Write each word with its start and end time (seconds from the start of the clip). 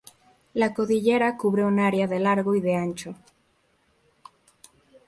La 0.61 0.69
cordillera 0.73 1.27
cubre 1.43 1.63
un 1.67 1.77
área 1.79 2.07
de 2.07 2.15
de 2.15 2.19
largo 2.21 2.55
y 2.55 2.59
de 2.61 2.73
ancho. 2.75 3.13